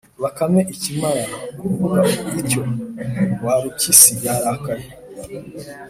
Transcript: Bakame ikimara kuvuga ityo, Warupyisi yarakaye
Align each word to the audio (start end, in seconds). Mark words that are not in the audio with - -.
Bakame 0.21 0.61
ikimara 0.73 1.23
kuvuga 1.59 1.99
ityo, 2.39 2.61
Warupyisi 3.45 4.11
yarakaye 4.25 4.87